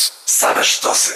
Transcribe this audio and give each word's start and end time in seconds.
News. 0.00 0.12
Same 0.26 0.64
sztosy. 0.64 1.12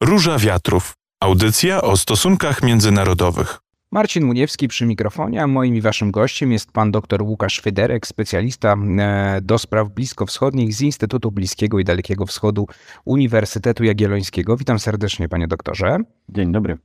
Róża 0.00 0.38
Wiatrów. 0.38 0.92
Audycja 1.20 1.82
o 1.82 1.96
stosunkach 1.96 2.62
międzynarodowych. 2.62 3.58
Marcin 3.92 4.24
Muniewski 4.24 4.68
przy 4.68 4.86
mikrofonie, 4.86 5.42
a 5.42 5.46
moim 5.46 5.76
i 5.76 5.80
waszym 5.80 6.10
gościem 6.10 6.52
jest 6.52 6.72
pan 6.72 6.90
dr 6.90 7.22
Łukasz 7.22 7.60
Fyderek, 7.60 8.06
specjalista 8.06 8.74
e, 8.98 9.40
do 9.42 9.58
spraw 9.58 9.88
bliskowschodnich 9.88 10.74
z 10.74 10.80
Instytutu 10.80 11.30
Bliskiego 11.30 11.78
i 11.78 11.84
Dalekiego 11.84 12.26
Wschodu 12.26 12.66
Uniwersytetu 13.04 13.84
Jagiellońskiego. 13.84 14.56
Witam 14.56 14.78
serdecznie, 14.78 15.28
panie 15.28 15.48
doktorze. 15.48 15.98
Dzień 16.28 16.52
dobry. 16.52 16.78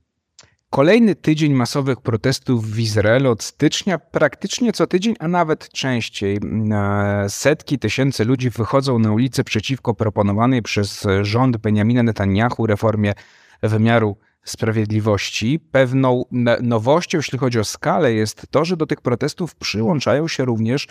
Kolejny 0.74 1.14
tydzień 1.14 1.52
masowych 1.52 2.00
protestów 2.00 2.70
w 2.70 2.78
Izraelu 2.78 3.30
od 3.30 3.42
stycznia, 3.42 3.98
praktycznie 3.98 4.72
co 4.72 4.86
tydzień, 4.86 5.14
a 5.18 5.28
nawet 5.28 5.68
częściej. 5.68 6.40
E, 6.72 7.26
setki 7.28 7.78
tysięcy 7.78 8.24
ludzi 8.24 8.50
wychodzą 8.50 8.98
na 8.98 9.12
ulice 9.12 9.44
przeciwko 9.44 9.94
proponowanej 9.94 10.62
przez 10.62 11.06
rząd 11.22 11.56
Benjamina 11.56 12.02
Netanyahu 12.02 12.66
reformie 12.66 13.14
wymiaru 13.62 14.16
sprawiedliwości. 14.44 15.60
Pewną 15.72 16.24
nowością, 16.62 17.18
jeśli 17.18 17.38
chodzi 17.38 17.58
o 17.58 17.64
skalę, 17.64 18.12
jest 18.12 18.46
to, 18.50 18.64
że 18.64 18.76
do 18.76 18.86
tych 18.86 19.00
protestów 19.00 19.54
przyłączają 19.54 20.28
się 20.28 20.44
również 20.44 20.88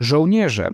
żołnierze. 0.00 0.70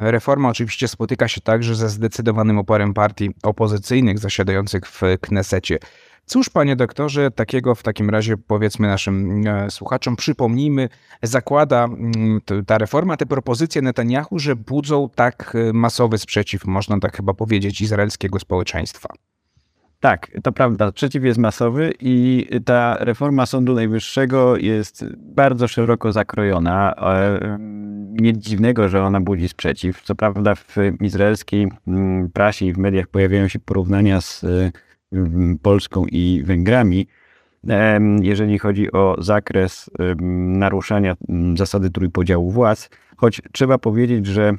E, 0.00 0.10
reforma 0.10 0.48
oczywiście 0.48 0.88
spotyka 0.88 1.28
się 1.28 1.40
także 1.40 1.74
ze 1.74 1.88
zdecydowanym 1.88 2.58
oporem 2.58 2.94
partii 2.94 3.30
opozycyjnych 3.42 4.18
zasiadających 4.18 4.86
w 4.86 5.00
Knesecie. 5.20 5.78
Cóż, 6.28 6.48
panie 6.48 6.76
doktorze, 6.76 7.30
takiego 7.30 7.74
w 7.74 7.82
takim 7.82 8.10
razie 8.10 8.36
powiedzmy 8.36 8.88
naszym 8.88 9.46
e, 9.46 9.70
słuchaczom, 9.70 10.16
przypomnijmy, 10.16 10.88
zakłada 11.22 11.84
mm, 11.84 12.40
ta 12.66 12.78
reforma, 12.78 13.16
te 13.16 13.26
propozycje 13.26 13.82
Netanyahu, 13.82 14.38
że 14.38 14.56
budzą 14.56 15.08
tak 15.14 15.52
e, 15.54 15.72
masowy 15.72 16.18
sprzeciw, 16.18 16.64
można 16.64 17.00
tak 17.00 17.16
chyba 17.16 17.34
powiedzieć, 17.34 17.80
izraelskiego 17.80 18.38
społeczeństwa. 18.38 19.08
Tak, 20.00 20.30
to 20.42 20.52
prawda. 20.52 20.90
Sprzeciw 20.90 21.24
jest 21.24 21.38
masowy 21.38 21.92
i 22.00 22.46
ta 22.64 22.96
reforma 23.00 23.46
Sądu 23.46 23.74
Najwyższego 23.74 24.56
jest 24.56 25.04
bardzo 25.16 25.68
szeroko 25.68 26.12
zakrojona. 26.12 26.94
E, 26.94 27.58
nic 28.10 28.38
dziwnego, 28.38 28.88
że 28.88 29.02
ona 29.02 29.20
budzi 29.20 29.48
sprzeciw. 29.48 30.02
Co 30.02 30.14
prawda 30.14 30.54
w 30.54 30.76
izraelskiej 31.00 31.68
mm, 31.88 32.30
prasie 32.30 32.66
i 32.66 32.72
w 32.72 32.78
mediach 32.78 33.06
pojawiają 33.06 33.48
się 33.48 33.58
porównania 33.58 34.20
z 34.20 34.44
Polską 35.62 36.04
i 36.06 36.42
Węgrami, 36.44 37.06
jeżeli 38.22 38.58
chodzi 38.58 38.92
o 38.92 39.16
zakres 39.18 39.90
naruszania 40.18 41.16
zasady 41.54 41.90
trójpodziału 41.90 42.50
władz, 42.50 42.90
choć 43.16 43.42
trzeba 43.52 43.78
powiedzieć, 43.78 44.26
że 44.26 44.52
e, 44.52 44.56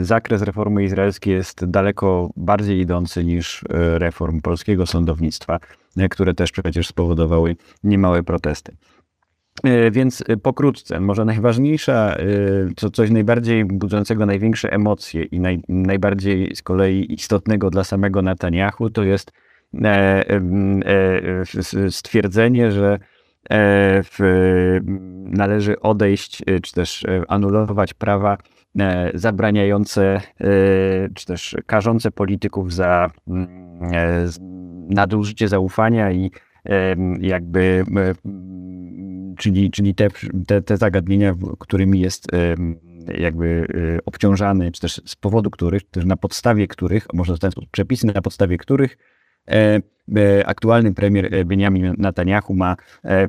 zakres 0.00 0.42
reformy 0.42 0.84
izraelskiej 0.84 1.34
jest 1.34 1.64
daleko 1.64 2.30
bardziej 2.36 2.80
idący 2.80 3.24
niż 3.24 3.64
e, 3.64 3.98
reform 3.98 4.40
polskiego 4.40 4.86
sądownictwa, 4.86 5.58
e, 5.96 6.08
które 6.08 6.34
też 6.34 6.52
przecież 6.52 6.86
spowodowały 6.86 7.56
niemałe 7.84 8.22
protesty. 8.22 8.76
Więc 9.90 10.24
pokrótce, 10.42 11.00
może 11.00 11.24
najważniejsza, 11.24 12.16
co 12.76 12.90
coś 12.90 13.10
najbardziej 13.10 13.64
budzącego 13.64 14.26
największe 14.26 14.72
emocje 14.72 15.22
i 15.22 15.40
naj, 15.40 15.60
najbardziej 15.68 16.56
z 16.56 16.62
kolei 16.62 17.12
istotnego 17.12 17.70
dla 17.70 17.84
samego 17.84 18.22
Netanyahu, 18.22 18.90
to 18.90 19.04
jest 19.04 19.32
stwierdzenie, 21.90 22.72
że 22.72 22.98
należy 25.24 25.80
odejść, 25.80 26.42
czy 26.62 26.72
też 26.72 27.06
anulować 27.28 27.94
prawa 27.94 28.38
zabraniające, 29.14 30.20
czy 31.14 31.26
też 31.26 31.56
karzące 31.66 32.10
polityków 32.10 32.72
za 32.72 33.10
nadużycie 34.88 35.48
zaufania 35.48 36.12
i 36.12 36.30
jakby 37.20 37.84
czyli, 39.38 39.70
czyli 39.70 39.94
te, 39.94 40.08
te, 40.46 40.62
te 40.62 40.76
zagadnienia, 40.76 41.34
którymi 41.58 42.00
jest 42.00 42.26
jakby 43.18 43.66
obciążany, 44.06 44.72
czy 44.72 44.80
też 44.80 45.02
z 45.04 45.16
powodu 45.16 45.50
których, 45.50 45.90
też 45.90 46.04
na 46.04 46.16
podstawie 46.16 46.68
których, 46.68 47.06
można 47.14 47.36
w 47.36 47.38
ten 47.38 47.50
przepisy 47.72 48.06
na 48.06 48.22
podstawie 48.22 48.58
których 48.58 48.96
E, 49.50 49.80
e, 50.16 50.46
aktualny 50.46 50.94
premier 50.94 51.34
e, 51.34 51.44
Benjamin 51.44 51.94
Netanyahu 51.98 52.54
ma 52.54 52.76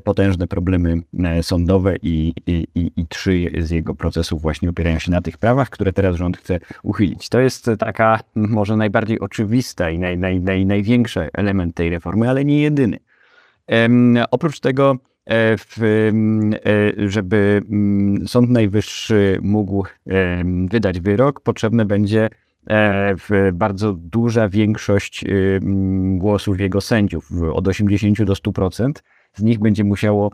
potężne 0.03 0.47
problemy 0.47 1.01
sądowe 1.41 1.95
i, 2.01 2.33
i, 2.47 2.67
i, 2.75 3.07
trzy 3.07 3.51
z 3.57 3.71
jego 3.71 3.95
procesów 3.95 4.41
właśnie 4.41 4.69
opierają 4.69 4.99
się 4.99 5.11
na 5.11 5.21
tych 5.21 5.37
prawach, 5.37 5.69
które 5.69 5.93
teraz 5.93 6.15
rząd 6.15 6.37
chce 6.37 6.59
uchylić. 6.83 7.29
To 7.29 7.39
jest 7.39 7.69
taka 7.79 8.19
może 8.35 8.77
najbardziej 8.77 9.19
oczywista 9.19 9.89
i 9.89 9.99
naj, 9.99 10.17
naj, 10.17 10.39
naj, 10.41 10.65
największy 10.65 11.29
element 11.33 11.75
tej 11.75 11.89
reformy, 11.89 12.29
ale 12.29 12.45
nie 12.45 12.61
jedyny. 12.61 12.99
Oprócz 14.31 14.59
tego 14.59 14.95
żeby 17.07 17.61
Sąd 18.27 18.49
Najwyższy 18.49 19.39
mógł 19.41 19.85
wydać 20.69 20.99
wyrok, 20.99 21.41
potrzebne 21.41 21.85
będzie 21.85 22.29
E, 22.69 23.15
bardzo 23.53 23.93
duża 23.93 24.49
większość 24.49 25.23
y, 25.23 25.59
głosów 26.17 26.59
jego 26.59 26.81
sędziów, 26.81 27.31
od 27.53 27.67
80 27.67 28.23
do 28.23 28.33
100%. 28.33 28.91
Z 29.33 29.43
nich 29.43 29.59
będzie 29.59 29.83
musiało 29.83 30.31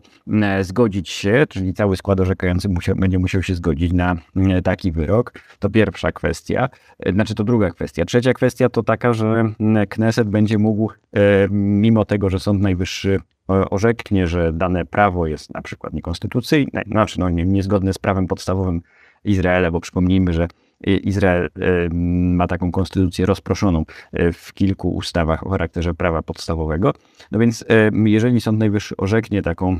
zgodzić 0.62 1.08
się, 1.08 1.44
czyli 1.48 1.74
cały 1.74 1.96
skład 1.96 2.20
orzekający 2.20 2.68
musiał, 2.68 2.96
będzie 2.96 3.18
musiał 3.18 3.42
się 3.42 3.54
zgodzić 3.54 3.92
na 3.92 4.16
taki 4.64 4.92
wyrok. 4.92 5.32
To 5.58 5.70
pierwsza 5.70 6.12
kwestia. 6.12 6.68
E, 6.98 7.12
znaczy 7.12 7.34
to 7.34 7.44
druga 7.44 7.70
kwestia. 7.70 8.04
Trzecia 8.04 8.32
kwestia 8.32 8.68
to 8.68 8.82
taka, 8.82 9.12
że 9.12 9.44
Kneset 9.88 10.28
będzie 10.28 10.58
mógł, 10.58 10.90
e, 10.90 11.48
mimo 11.50 12.04
tego, 12.04 12.30
że 12.30 12.40
Sąd 12.40 12.60
Najwyższy 12.60 13.20
orzeknie, 13.48 14.26
że 14.26 14.52
dane 14.52 14.84
prawo 14.84 15.26
jest 15.26 15.54
na 15.54 15.62
przykład 15.62 15.92
niekonstytucyjne, 15.92 16.82
znaczy 16.86 17.20
no, 17.20 17.30
niezgodne 17.30 17.92
z 17.92 17.98
prawem 17.98 18.26
podstawowym 18.26 18.80
Izraela, 19.24 19.70
bo 19.70 19.80
przypomnijmy, 19.80 20.32
że 20.32 20.48
Izrael 20.80 21.48
ma 21.90 22.46
taką 22.46 22.72
konstytucję 22.72 23.26
rozproszoną 23.26 23.84
e, 24.12 24.32
w 24.32 24.54
kilku 24.54 24.94
ustawach 24.94 25.46
o 25.46 25.50
charakterze 25.50 25.94
prawa 25.94 26.22
podstawowego. 26.22 26.94
No 27.32 27.38
więc 27.38 27.64
jeżeli 28.04 28.40
Sąd 28.40 28.58
Najwyższy 28.58 28.96
orzeknie 28.96 29.42
taką 29.42 29.76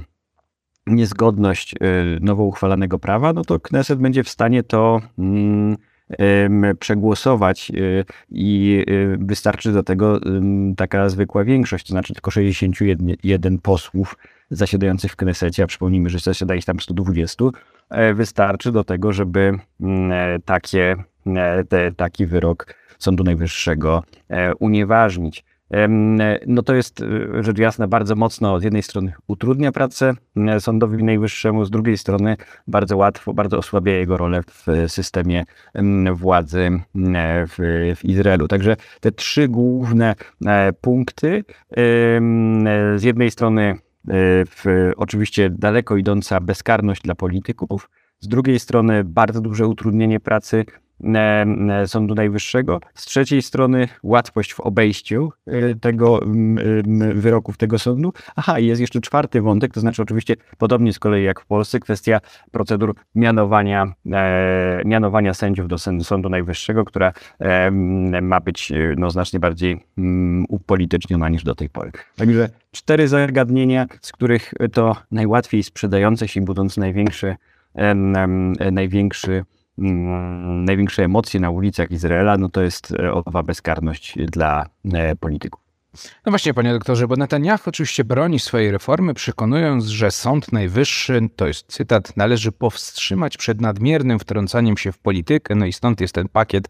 niezgodność 0.87 1.75
e, 1.75 1.77
nowo 2.21 2.45
uchwalanego 2.45 2.99
prawa, 2.99 3.33
no 3.33 3.45
to 3.45 3.61
Kneset 3.61 3.99
będzie 3.99 4.25
w 4.25 4.29
stanie 4.29 4.63
to 4.63 5.01
mm, 5.19 5.77
przegłosować 6.81 7.71
e, 7.71 7.75
i 8.31 8.85
wystarczy 9.19 9.73
do 9.73 9.83
tego 9.83 10.21
taka 10.77 11.09
zwykła 11.09 11.45
większość, 11.45 11.87
to 11.87 11.91
znaczy 11.91 12.15
tylko 12.15 12.31
61 12.31 13.59
posłów 13.59 14.17
zasiadających 14.51 15.13
w 15.13 15.17
Knesecie, 15.17 15.63
a 15.63 15.67
przypomnijmy, 15.67 16.11
że 16.11 16.19
zasiada 16.19 16.55
ich 16.55 16.65
tam 16.65 16.81
120, 16.81 17.45
E, 17.91 18.15
wystarczy 18.15 18.73
do 18.73 18.85
tego, 18.85 19.13
żeby 19.13 19.59
mm, 19.81 20.13
e, 20.13 20.39
takie, 20.45 20.97
e, 21.27 21.65
te, 21.65 21.93
taki 21.93 22.27
wyrok 22.27 22.75
Sądu 22.99 23.25
Najwyższego 23.25 24.03
unieważnić. 24.59 25.45
No 26.47 26.63
to 26.63 26.75
jest 26.75 27.05
rzecz 27.41 27.59
jasna 27.59 27.87
bardzo 27.89 28.17
mocno 28.17 28.61
z 28.61 28.65
jednej 28.65 28.83
strony 28.83 29.13
utrudnia 29.27 29.73
pracę 29.73 30.15
Sądowi 30.59 31.05
Najwyższemu, 31.05 31.65
z 31.65 31.71
drugiej 31.71 31.99
strony 31.99 32.37
bardzo 32.67 32.97
łatwo, 32.97 33.35
bardzo 33.35 33.59
osłabia 33.59 33.93
jego 33.93 34.17
rolę 34.17 34.41
w 34.43 34.67
systemie 34.89 35.45
władzy 36.15 36.71
w, 36.95 37.55
w 37.97 38.05
Izraelu. 38.05 38.49
Także 38.49 38.77
te 39.01 39.13
trzy 39.13 39.49
główne 39.49 40.15
punkty 40.81 41.45
z 42.97 43.03
jednej 43.03 43.31
strony 43.31 43.79
E, 44.09 44.45
w, 44.45 44.93
oczywiście 44.97 45.51
daleko 45.51 45.97
idąca 45.97 46.41
bezkarność 46.41 47.03
dla 47.03 47.15
polityków, 47.15 47.91
z 48.21 48.29
drugiej 48.29 48.59
strony 48.59 49.05
bardzo 49.05 49.41
duże 49.41 49.67
utrudnienie 49.67 50.21
pracy 50.21 50.57
e, 50.57 50.63
e, 50.65 50.84
Sądu 51.87 52.15
Najwyższego, 52.15 52.81
z 52.95 53.05
trzeciej 53.05 53.43
strony 53.43 53.89
łatwość 54.03 54.55
w 54.55 54.61
obejściu 54.61 55.33
tego 55.81 56.21
wyroków 57.15 57.57
tego 57.57 57.79
sądu. 57.79 58.13
Aha, 58.37 58.59
i 58.59 58.67
jest 58.67 58.81
jeszcze 58.81 59.01
czwarty 59.01 59.41
wątek, 59.41 59.75
to 59.75 59.81
znaczy 59.81 60.03
oczywiście 60.03 60.35
podobnie 60.59 60.93
z 60.93 60.99
kolei 60.99 61.25
jak 61.25 61.41
w 61.41 61.47
Polsce, 61.47 61.81
kwestia 61.81 62.21
procedur 62.51 62.95
mianowania, 63.15 63.93
mianowania 64.85 65.35
sędziów 65.35 65.69
do 65.69 65.79
Sądu 65.79 66.29
Najwyższego, 66.29 66.85
która 66.85 67.13
ma 68.23 68.41
być 68.41 68.73
no, 68.97 69.11
znacznie 69.11 69.41
bardziej 69.41 69.81
upolityczniona 70.49 71.29
niż 71.29 71.45
do 71.45 71.55
tej 71.55 71.69
pory. 71.69 71.93
Także 72.17 72.49
cztery 72.73 73.09
zagadnienia, 73.09 73.87
z 74.01 74.13
których 74.13 74.55
to 74.73 74.97
najłatwiej 75.11 75.63
sprzedające 75.63 76.29
się, 76.29 76.41
budząc 76.41 76.77
największy, 76.77 77.37
największy 78.73 79.33
mm, 79.33 79.45
największe 79.79 81.05
emocje 81.05 81.41
na 81.41 81.51
ulicach 81.51 81.91
Izraela, 81.91 82.39
no 82.39 82.49
to 82.49 82.63
jest 82.63 82.93
e, 82.93 83.13
owa 83.13 83.43
bezkarność 83.43 84.15
dla 84.19 84.67
e, 84.93 85.17
polityków. 85.17 85.65
No 86.27 86.33
właśnie, 86.33 86.55
panie 86.55 86.73
doktorze, 86.73 87.09
bo 87.09 87.17
Netanyahu 87.17 87.63
oczywiście 87.67 88.05
broni 88.05 88.41
swojej 88.41 88.71
reformy, 88.71 89.15
przekonując, 89.15 89.85
że 89.85 90.11
Sąd 90.11 90.53
Najwyższy, 90.53 91.21
to 91.37 91.47
jest 91.47 91.67
cytat, 91.67 92.17
należy 92.17 92.53
powstrzymać 92.53 93.37
przed 93.37 93.61
nadmiernym 93.61 94.19
wtrącaniem 94.19 94.77
się 94.77 94.93
w 94.93 94.99
politykę, 94.99 95.55
no 95.55 95.67
i 95.67 95.73
stąd 95.73 96.01
jest 96.01 96.15
ten 96.15 96.29
pakiet 96.29 96.69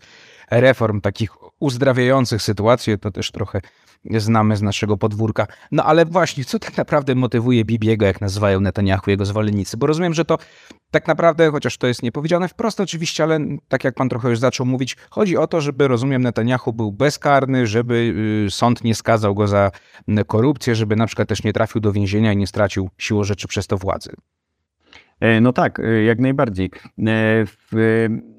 reform 0.60 1.00
takich 1.00 1.30
uzdrawiających 1.60 2.42
sytuację, 2.42 2.98
to 2.98 3.10
też 3.10 3.30
trochę 3.30 3.60
znamy 4.10 4.56
z 4.56 4.62
naszego 4.62 4.96
podwórka. 4.96 5.46
No 5.72 5.84
ale 5.84 6.04
właśnie, 6.04 6.44
co 6.44 6.58
tak 6.58 6.76
naprawdę 6.76 7.14
motywuje 7.14 7.64
Bibiego, 7.64 8.06
jak 8.06 8.20
nazywają 8.20 8.60
Netanyahu 8.60 9.10
jego 9.10 9.24
zwolennicy? 9.24 9.76
Bo 9.76 9.86
rozumiem, 9.86 10.14
że 10.14 10.24
to 10.24 10.38
tak 10.90 11.08
naprawdę, 11.08 11.50
chociaż 11.50 11.78
to 11.78 11.86
jest 11.86 12.02
niepowiedziane 12.02 12.48
wprost 12.48 12.80
oczywiście, 12.80 13.24
ale 13.24 13.40
tak 13.68 13.84
jak 13.84 13.94
pan 13.94 14.08
trochę 14.08 14.30
już 14.30 14.38
zaczął 14.38 14.66
mówić, 14.66 14.96
chodzi 15.10 15.36
o 15.36 15.46
to, 15.46 15.60
żeby, 15.60 15.88
rozumiem, 15.88 16.22
Netanyahu 16.22 16.72
był 16.72 16.92
bezkarny, 16.92 17.66
żeby 17.66 18.14
y, 18.46 18.50
sąd 18.50 18.84
nie 18.84 18.94
skazał 18.94 19.34
go 19.34 19.46
za 19.48 19.70
korupcję, 20.26 20.74
żeby 20.74 20.96
na 20.96 21.06
przykład 21.06 21.28
też 21.28 21.44
nie 21.44 21.52
trafił 21.52 21.80
do 21.80 21.92
więzienia 21.92 22.32
i 22.32 22.36
nie 22.36 22.46
stracił 22.46 22.90
siłą 22.98 23.24
rzeczy 23.24 23.48
przez 23.48 23.66
to 23.66 23.78
władzy. 23.78 24.10
E, 25.25 25.41
no 25.41 25.53
tak, 25.53 25.81
e, 25.81 26.05
jak 26.05 26.19
najbardziej. 26.19 26.71
E, 26.99 27.44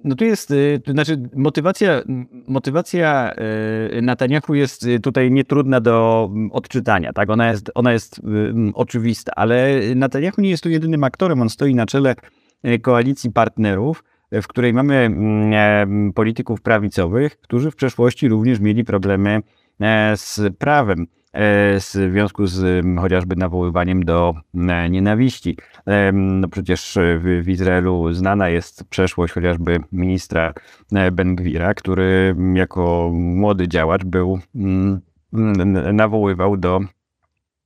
no 0.04 0.16
tu 0.16 0.26
jest, 0.26 0.54
to 0.84 0.92
znaczy 0.92 1.30
motywacja, 1.36 2.02
motywacja 2.48 3.34
Netanyahu 4.02 4.54
jest 4.54 4.86
tutaj 5.04 5.32
nietrudna 5.32 5.82
do 5.82 6.30
odczytania, 6.52 7.14
tak? 7.14 7.30
Ona 7.30 7.52
jest, 7.52 7.72
ona 7.76 7.94
jest 7.94 8.22
oczywista, 8.74 9.32
ale 9.36 9.82
Netanyahu 9.96 10.42
nie 10.42 10.50
jest 10.50 10.64
tu 10.64 10.70
jedynym 10.70 11.04
aktorem, 11.04 11.42
on 11.42 11.50
stoi 11.50 11.76
na 11.76 11.86
czele 11.86 12.16
koalicji 12.82 13.32
partnerów, 13.32 14.04
w 14.32 14.48
której 14.48 14.74
mamy 14.74 15.10
polityków 16.16 16.62
prawicowych, 16.62 17.38
którzy 17.38 17.72
w 17.72 17.76
przeszłości 17.76 18.30
również 18.30 18.60
mieli 18.60 18.84
problemy 18.84 19.42
z 20.16 20.40
prawem. 20.58 21.08
E, 21.36 21.80
w 21.80 21.84
związku 21.84 22.48
z 22.48 22.86
chociażby 23.00 23.36
nawoływaniem 23.36 24.06
do 24.06 24.34
e, 24.54 24.90
nienawiści. 24.90 25.58
E, 25.86 26.12
no 26.12 26.48
przecież 26.48 26.98
w, 27.20 27.44
w 27.44 27.50
Izraelu 27.50 28.14
znana 28.14 28.50
jest 28.50 28.84
przeszłość 28.84 29.34
chociażby 29.34 29.80
ministra 29.92 30.54
Ben-Gwira, 31.12 31.74
który 31.74 32.36
jako 32.54 33.10
młody 33.14 33.68
działacz 33.68 34.04
był 34.04 34.40
mm, 34.56 35.02
nawoływał 35.94 36.58
do 36.58 36.80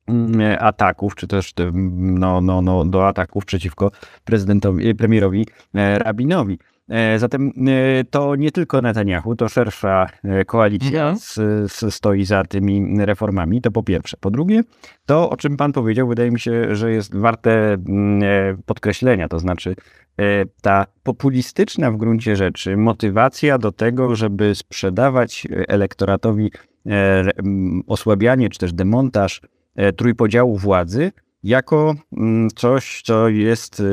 mm, 0.08 0.58
ataków, 0.60 1.16
czy 1.16 1.28
też 1.28 1.54
no, 1.74 2.42
no, 2.42 2.62
no, 2.62 2.86
do 2.86 3.08
ataków 3.08 3.46
przeciwko 3.46 3.92
prezydentowi, 4.24 4.96
premierowi 4.96 5.48
Rabinowi. 5.74 6.60
E, 6.90 7.20
zatem 7.20 7.52
e, 7.68 8.04
to 8.04 8.36
nie 8.36 8.52
tylko 8.52 8.82
Netanyahu, 8.82 9.36
to 9.36 9.50
szersza 9.50 10.08
e, 10.24 10.46
koalicja 10.46 11.10
mhm. 11.10 11.70
stoi 11.92 12.26
za 12.26 12.44
tymi 12.44 13.06
reformami, 13.06 13.62
to 13.62 13.72
po 13.72 13.84
pierwsze. 13.84 14.18
Po 14.20 14.32
drugie, 14.32 14.64
to 15.06 15.30
o 15.30 15.38
czym 15.38 15.58
pan 15.58 15.72
powiedział, 15.72 16.08
wydaje 16.08 16.32
mi 16.32 16.40
się, 16.40 16.76
że 16.76 16.92
jest 16.92 17.16
warte 17.16 17.74
mm, 17.74 18.22
podkreślenia, 18.66 19.28
to 19.28 19.40
znaczy 19.40 19.76
ta 20.62 20.86
populistyczna 21.04 21.92
w 21.92 21.98
gruncie 21.98 22.36
rzeczy 22.36 22.78
motywacja 22.78 23.58
do 23.58 23.72
tego, 23.72 24.16
żeby 24.16 24.56
sprzedawać 24.56 25.48
elektoratowi 25.68 26.52
osłabianie 27.88 28.50
czy 28.50 28.60
też 28.60 28.74
demontaż 28.74 29.42
trójpodziału 29.98 30.58
władzy, 30.58 31.12
jako 31.44 31.96
mm, 32.18 32.50
coś, 32.56 33.02
co 33.06 33.30
jest 33.30 33.84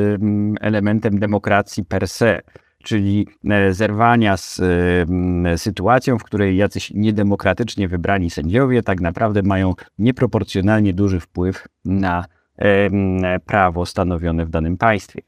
elementem 0.60 1.18
demokracji 1.18 1.84
per 1.84 2.08
se 2.08 2.42
czyli 2.86 3.26
e, 3.50 3.74
zerwania 3.74 4.36
z 4.36 4.60
e, 4.60 5.58
sytuacją, 5.58 6.18
w 6.18 6.22
której 6.22 6.56
jacyś 6.56 6.90
niedemokratycznie 6.90 7.88
wybrani 7.88 8.30
sędziowie 8.30 8.82
tak 8.82 9.00
naprawdę 9.00 9.42
mają 9.42 9.74
nieproporcjonalnie 9.98 10.94
duży 10.94 11.20
wpływ 11.20 11.68
na 11.84 12.24
e, 12.58 13.40
prawo 13.40 13.86
stanowione 13.86 14.46
w 14.46 14.50
danym 14.50 14.76
państwie. 14.76 15.22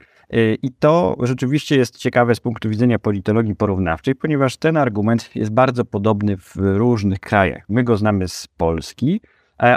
I 0.62 0.72
to 0.78 1.16
rzeczywiście 1.22 1.76
jest 1.76 1.96
ciekawe 1.96 2.34
z 2.34 2.40
punktu 2.40 2.68
widzenia 2.68 2.98
politologii 2.98 3.56
porównawczej, 3.56 4.14
ponieważ 4.14 4.56
ten 4.56 4.76
argument 4.76 5.30
jest 5.36 5.52
bardzo 5.52 5.84
podobny 5.84 6.36
w 6.36 6.56
różnych 6.56 7.20
krajach. 7.20 7.64
My 7.68 7.84
go 7.84 7.96
znamy 7.96 8.28
z 8.28 8.48
Polski, 8.56 9.20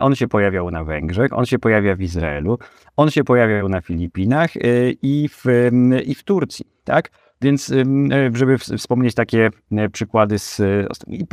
on 0.01 0.15
się 0.15 0.27
pojawiał 0.27 0.71
na 0.71 0.83
Węgrzech, 0.83 1.33
on 1.33 1.45
się 1.45 1.59
pojawia 1.59 1.95
w 1.95 2.01
Izraelu, 2.01 2.59
on 2.97 3.09
się 3.09 3.23
pojawiał 3.23 3.69
na 3.69 3.81
Filipinach 3.81 4.51
i 5.01 5.29
w, 5.29 5.45
i 6.05 6.15
w 6.15 6.23
Turcji. 6.23 6.65
Tak? 6.83 7.09
Więc 7.41 7.71
e, 7.71 7.83
żeby 8.33 8.57
wspomnieć 8.57 9.15
takie 9.15 9.49
e, 9.71 9.89
przykłady 9.89 10.39
z, 10.39 10.59
e, 10.59 10.87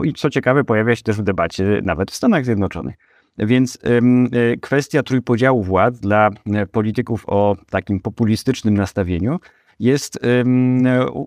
i 0.04 0.12
co 0.12 0.30
ciekawe, 0.30 0.64
pojawia 0.64 0.96
się 0.96 1.02
też 1.02 1.16
w 1.16 1.22
debacie 1.22 1.80
nawet 1.84 2.10
w 2.10 2.14
Stanach 2.14 2.44
Zjednoczonych. 2.44 2.94
Więc 3.38 3.78
kwestia 4.60 5.02
trójpodziału 5.02 5.62
władz 5.62 6.00
dla 6.00 6.30
polityków 6.72 7.24
o 7.26 7.56
takim 7.70 8.00
populistycznym 8.00 8.74
nastawieniu 8.74 9.40
jest 9.80 10.18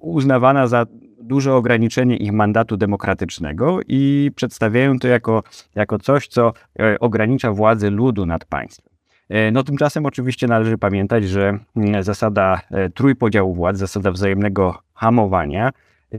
uznawana 0.02 0.68
za 0.68 0.86
duże 1.22 1.54
ograniczenie 1.56 2.18
ich 2.18 2.32
mandatu 2.32 2.78
demokratycznego 2.78 3.80
i 3.88 4.32
przedstawiają 4.36 5.00
to 5.00 5.08
jako, 5.08 5.44
jako 5.76 6.00
coś, 6.00 6.28
co 6.28 6.54
ogranicza 7.00 7.52
władzę 7.52 7.90
ludu 7.90 8.26
nad 8.26 8.46
państwem. 8.46 8.91
E, 9.32 9.52
no 9.52 9.64
tymczasem 9.64 10.06
oczywiście 10.06 10.48
należy 10.48 10.78
pamiętać, 10.78 11.24
że 11.24 11.58
mm, 11.76 12.04
zasada 12.04 12.62
e, 12.72 12.90
trójpodziału 12.90 13.54
władz, 13.54 13.78
zasada 13.78 14.12
wzajemnego 14.12 14.82
hamowania 14.94 15.72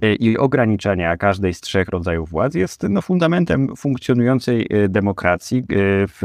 e, 0.03 0.15
i 0.15 0.39
ograniczania 0.39 1.17
każdej 1.17 1.55
z 1.55 1.61
trzech 1.61 1.89
rodzajów 1.89 2.31
władz 2.31 2.55
jest 2.55 2.83
no, 2.89 3.03
fundamentem 3.03 3.77
funkcjonującej 3.77 4.69
demokracji 4.89 5.65
w, 6.09 6.19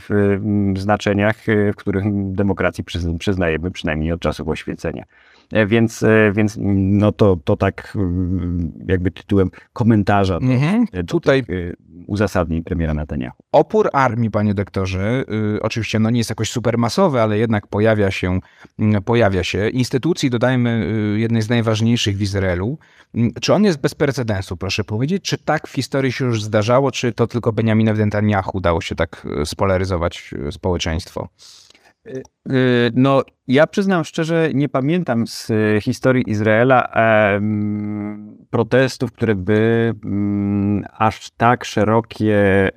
w 0.00 0.10
mm, 0.10 0.76
znaczeniach, 0.76 1.36
w 1.72 1.76
których 1.76 2.04
demokracji 2.32 2.84
przyznajemy 3.18 3.70
przynajmniej 3.70 4.12
od 4.12 4.20
czasów 4.20 4.48
oświecenia. 4.48 5.04
Więc, 5.66 6.04
więc 6.32 6.58
no 6.60 7.12
to, 7.12 7.36
to 7.44 7.56
tak 7.56 7.92
mm, 7.96 8.72
jakby 8.88 9.10
tytułem 9.10 9.50
komentarza 9.72 10.36
mhm. 10.36 10.86
tutaj 11.06 11.44
uzasadnień 12.06 12.62
premiera 12.62 12.94
Netanyahu. 12.94 13.36
Opór 13.52 13.90
armii, 13.92 14.30
panie 14.30 14.54
doktorze, 14.54 15.24
y, 15.56 15.62
oczywiście 15.62 15.98
no 15.98 16.10
nie 16.10 16.18
jest 16.18 16.30
jakoś 16.30 16.50
supermasowy, 16.50 17.20
ale 17.20 17.38
jednak 17.38 17.66
pojawia 17.66 18.10
się, 18.10 18.40
y, 18.96 19.00
pojawia 19.00 19.44
się. 19.44 19.68
Instytucji, 19.68 20.30
dodajmy, 20.30 20.86
y, 21.16 21.18
jednej 21.18 21.42
z 21.42 21.48
najważniejszych 21.48 22.16
w 22.16 22.22
Izraelu. 22.22 22.78
Y, 23.16 23.32
czy 23.40 23.54
on 23.54 23.64
jest 23.64 23.80
bez 23.80 23.94
precedensu, 23.94 24.56
proszę 24.56 24.84
powiedzieć? 24.84 25.24
Czy 25.24 25.38
tak 25.38 25.68
w 25.68 25.72
historii 25.72 26.12
się 26.12 26.24
już 26.24 26.42
zdarzało, 26.42 26.90
czy 26.90 27.12
to 27.12 27.26
tylko 27.26 27.52
Benjaminowi 27.52 28.00
Netanyahu 28.00 28.50
udało 28.54 28.80
się 28.80 28.94
tak 28.94 29.26
y, 29.42 29.46
spolaryzować 29.46 30.34
społeczeństwo? 30.50 31.28
No, 32.94 33.22
ja 33.46 33.66
przyznam 33.66 34.04
szczerze, 34.04 34.50
nie 34.54 34.68
pamiętam 34.68 35.26
z 35.26 35.52
historii 35.80 36.30
Izraela 36.30 36.88
protestów, 38.50 39.12
które 39.12 39.34
by 39.34 39.92
mm, 40.04 40.84
aż 40.98 41.30
tak 41.30 41.64
szerokie, 41.64 42.70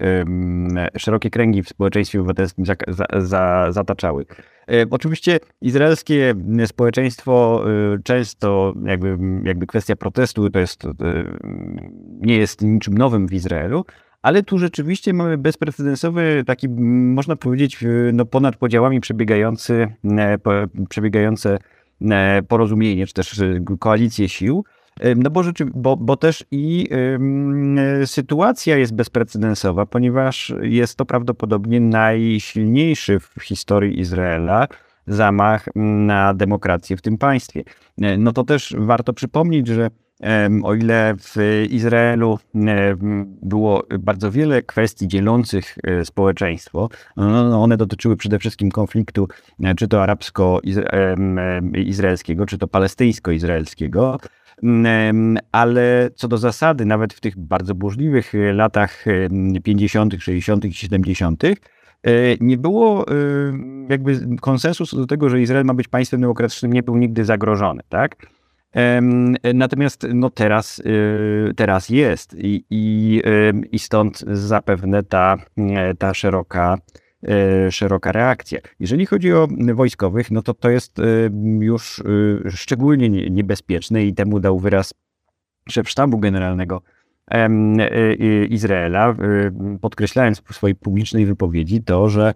szerokie 0.97 1.29
kręgi 1.29 1.63
w 1.63 1.69
społeczeństwie 1.69 2.19
obywatelskim 2.19 2.65
za, 2.65 2.75
za, 2.87 3.05
za, 3.17 3.71
zataczały. 3.71 4.25
E, 4.71 4.85
oczywiście 4.89 5.39
izraelskie 5.61 6.33
społeczeństwo 6.65 7.63
y, 7.95 8.03
często, 8.03 8.73
jakby, 8.85 9.17
jakby 9.43 9.67
kwestia 9.67 9.95
protestu, 9.95 10.49
to 10.49 10.59
jest, 10.59 10.83
nie 12.21 12.37
jest 12.37 12.61
niczym 12.61 12.97
nowym 12.97 13.27
w 13.27 13.33
Izraelu, 13.33 13.85
ale 14.27 14.43
tu 14.43 14.57
rzeczywiście 14.57 15.13
mamy 15.13 15.37
bezprecedensowy, 15.37 16.43
taki 16.47 16.69
można 16.69 17.35
powiedzieć, 17.35 17.77
no 18.13 18.25
ponad 18.25 18.55
podziałami 18.55 18.99
przebiegający, 18.99 19.87
e, 20.17 20.37
przebiegające 20.89 21.57
e, 22.01 22.41
porozumienie, 22.43 23.07
czy 23.07 23.13
też 23.13 23.41
koalicję 23.79 24.29
sił, 24.29 24.65
no 25.15 25.29
bo, 25.29 25.43
rzeczy, 25.43 25.65
bo, 25.65 25.97
bo 25.97 26.17
też 26.17 26.45
i 26.51 26.87
y, 28.01 28.07
sytuacja 28.07 28.77
jest 28.77 28.95
bezprecedensowa, 28.95 29.85
ponieważ 29.85 30.53
jest 30.61 30.95
to 30.95 31.05
prawdopodobnie 31.05 31.79
najsilniejszy 31.79 33.19
w 33.19 33.41
historii 33.41 33.99
Izraela 33.99 34.67
zamach 35.07 35.65
na 35.75 36.33
demokrację 36.33 36.97
w 36.97 37.01
tym 37.01 37.17
państwie. 37.17 37.63
E, 38.01 38.17
no 38.17 38.31
to 38.31 38.43
też 38.43 38.75
warto 38.77 39.13
przypomnieć, 39.13 39.67
że 39.67 39.89
o 40.63 40.75
ile 40.75 41.15
w 41.19 41.35
Izraelu 41.69 42.39
było 43.41 43.83
bardzo 43.99 44.31
wiele 44.31 44.61
kwestii 44.61 45.07
dzielących 45.07 45.75
e, 45.83 46.05
społeczeństwo, 46.05 46.89
no, 47.17 47.49
no, 47.49 47.63
one 47.63 47.77
dotyczyły 47.77 48.17
przede 48.17 48.39
wszystkim 48.39 48.71
konfliktu 48.71 49.27
e, 49.63 49.75
czy 49.75 49.87
to 49.87 50.03
arabsko-izraelskiego, 50.03 52.45
czy 52.45 52.57
to 52.57 52.67
palestyńsko-izraelskiego, 52.67 54.19
ale 55.51 56.09
co 56.15 56.27
do 56.27 56.37
zasady, 56.37 56.85
nawet 56.85 57.13
w 57.13 57.19
tych 57.19 57.37
bardzo 57.37 57.75
burzliwych 57.75 58.33
latach 58.53 59.05
50., 59.63 60.15
60. 60.19 60.65
i 60.65 60.73
70., 60.73 61.43
nie 62.39 62.57
było 62.57 63.05
jakby 63.89 64.19
konsensusu 64.41 64.97
do 64.97 65.07
tego, 65.07 65.29
że 65.29 65.41
Izrael 65.41 65.65
ma 65.65 65.73
być 65.73 65.87
państwem 65.87 66.21
demokratycznym, 66.21 66.73
nie 66.73 66.83
był 66.83 66.97
nigdy 66.97 67.25
zagrożony, 67.25 67.81
tak? 67.89 68.15
Natomiast 69.53 70.07
no 70.13 70.29
teraz, 70.29 70.79
y, 70.79 71.53
teraz 71.55 71.89
jest 71.89 72.33
i, 72.37 72.65
i, 72.69 73.21
i 73.71 73.79
stąd 73.79 74.19
zapewne 74.31 75.03
ta, 75.03 75.37
ta 75.99 76.13
szeroka, 76.13 76.77
e, 77.27 77.71
szeroka 77.71 78.11
reakcja. 78.11 78.59
Jeżeli 78.79 79.05
chodzi 79.05 79.33
o 79.33 79.47
wojskowych, 79.73 80.31
no 80.31 80.41
to 80.41 80.53
to 80.53 80.69
jest 80.69 80.97
już 81.59 81.99
y, 81.99 82.51
szczególnie 82.51 83.09
niebezpieczne 83.09 84.03
i 84.03 84.13
temu 84.13 84.39
dał 84.39 84.59
wyraz 84.59 84.93
szef 85.69 85.89
sztabu 85.89 86.19
generalnego 86.19 86.81
Izraela, 88.49 89.15
podkreślając 89.81 90.41
w 90.41 90.55
swojej 90.55 90.75
publicznej 90.75 91.25
wypowiedzi 91.25 91.83
to, 91.83 92.09
że 92.09 92.33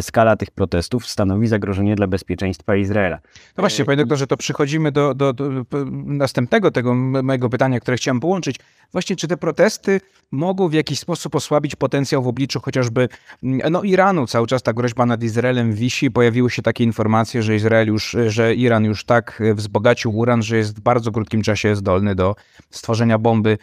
skala 0.00 0.36
tych 0.36 0.50
protestów 0.50 1.06
stanowi 1.06 1.46
zagrożenie 1.46 1.94
dla 1.94 2.06
bezpieczeństwa 2.06 2.76
Izraela. 2.76 3.18
No 3.56 3.62
właśnie, 3.62 3.84
panie 3.84 3.96
doktorze, 3.96 4.26
to 4.26 4.36
przychodzimy 4.36 4.92
do, 4.92 5.14
do, 5.14 5.32
do 5.32 5.64
następnego 6.04 6.70
tego 6.70 6.94
mojego 6.94 7.48
pytania, 7.48 7.80
które 7.80 7.96
chciałem 7.96 8.20
połączyć. 8.20 8.56
Właśnie, 8.92 9.16
czy 9.16 9.28
te 9.28 9.36
protesty 9.36 10.00
mogą 10.30 10.68
w 10.68 10.72
jakiś 10.72 10.98
sposób 10.98 11.34
osłabić 11.34 11.76
potencjał 11.76 12.22
w 12.22 12.28
obliczu 12.28 12.60
chociażby 12.60 13.08
no, 13.42 13.82
Iranu? 13.82 14.26
Cały 14.26 14.46
czas 14.46 14.62
ta 14.62 14.72
groźba 14.72 15.06
nad 15.06 15.22
Izraelem 15.22 15.72
wisi. 15.72 16.10
Pojawiły 16.10 16.50
się 16.50 16.62
takie 16.62 16.84
informacje, 16.84 17.42
że 17.42 17.56
Izrael 17.56 17.88
już, 17.88 18.16
że 18.26 18.54
Iran 18.54 18.84
już 18.84 19.04
tak 19.04 19.42
wzbogacił 19.54 20.16
uran, 20.16 20.42
że 20.42 20.56
jest 20.56 20.76
w 20.76 20.80
bardzo 20.80 21.12
krótkim 21.12 21.42
czasie 21.42 21.76
zdolny 21.76 22.14
do 22.14 22.36
stworzenia 22.70 23.18
bomby 23.18 23.58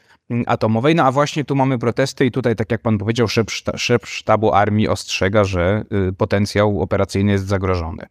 atomowej. 0.46 0.96
No 0.96 1.04
a 1.04 1.12
właśnie 1.12 1.46
tu 1.46 1.56
mamy 1.56 1.80
protesty 1.80 2.26
i 2.26 2.32
tutaj, 2.32 2.56
tak 2.56 2.72
jak 2.72 2.82
pan 2.82 2.98
powiedział, 2.98 3.28
szef, 3.28 3.48
szef 3.76 4.10
sztabu 4.10 4.54
armii 4.54 4.88
ostrzega, 4.88 5.44
że 5.44 5.84
y, 6.10 6.14
potencjał 6.14 6.82
operacyjny 6.82 7.32
jest 7.32 7.48
zagrożony. 7.48 8.06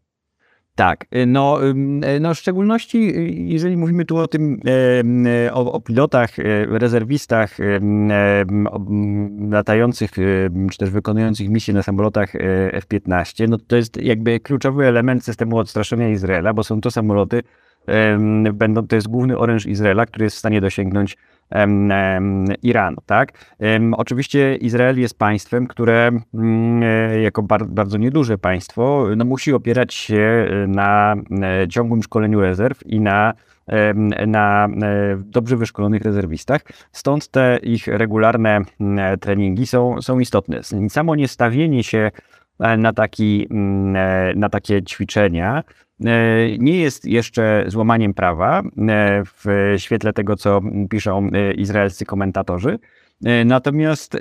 Tak, 0.75 1.07
y, 1.17 1.27
no, 1.27 1.67
y, 1.67 2.21
no 2.21 2.35
w 2.35 2.39
szczególności 2.39 3.13
jeżeli 3.51 3.77
mówimy 3.77 4.05
tu 4.05 4.17
o 4.17 4.29
tym, 4.29 4.61
o, 5.53 5.73
o 5.73 5.81
pilotach, 5.81 6.31
rezerwistach 6.71 7.57
latających, 9.51 10.11
czy 10.71 10.79
też 10.79 10.91
wykonujących 10.91 11.49
misje 11.49 11.75
na 11.75 11.83
samolotach 11.83 12.35
F-15, 12.73 13.49
no 13.49 13.59
to 13.67 13.77
jest 13.77 14.03
jakby 14.03 14.41
kluczowy 14.41 14.87
element 14.87 15.25
systemu 15.25 15.59
odstraszenia 15.59 16.09
Izraela, 16.09 16.55
bo 16.55 16.65
są 16.65 16.81
to 16.81 16.91
samoloty, 16.91 17.43
będą, 18.53 18.87
to 18.87 18.97
jest 18.97 19.09
główny 19.09 19.39
oręż 19.39 19.67
Izraela, 19.67 20.07
który 20.07 20.25
jest 20.25 20.37
w 20.37 20.39
stanie 20.39 20.61
dosięgnąć 20.61 21.17
Iranu. 22.62 22.97
Tak? 23.07 23.33
Oczywiście 23.93 24.57
Izrael 24.57 25.00
jest 25.00 25.19
państwem, 25.19 25.67
które 25.67 26.11
mm, 26.35 26.83
e, 26.83 27.21
jako 27.21 27.43
bardzo 27.69 27.99
nieduże 27.99 28.38
państwo 28.38 29.07
no, 29.17 29.25
musi 29.25 29.52
opierać 29.52 29.95
się 29.95 30.49
na 30.69 31.14
e, 31.43 31.69
ciągłym 31.69 32.02
szkoleniu 32.02 32.40
rezerw 32.40 32.87
i 32.87 33.00
na 33.00 33.35
na 34.26 34.69
e, 34.83 35.17
dobrze 35.17 35.57
wyszkolonych 35.57 36.02
rezerwistach. 36.02 36.62
Stąd 36.93 37.28
te 37.28 37.59
ich 37.62 37.87
regularne 37.87 38.61
treningi 39.21 39.67
są, 39.67 40.02
są 40.02 40.19
istotne. 40.19 40.61
Samo 40.88 41.17
niestawienie 41.17 41.85
się 41.85 42.11
na, 42.78 42.93
taki, 42.93 43.49
na 44.35 44.49
takie 44.49 44.83
ćwiczenia 44.83 45.64
E, 45.64 45.88
nie 46.59 46.81
jest 46.81 47.05
jeszcze 47.05 47.64
złamaniem 47.67 48.14
prawa 48.14 48.61
e, 48.61 48.62
w 49.25 49.75
świetle 49.76 50.12
tego, 50.12 50.37
co 50.37 50.61
piszą 50.90 51.31
e, 51.33 51.52
izraelscy 51.52 52.05
komentatorzy. 52.05 52.78
Natomiast 53.45 54.17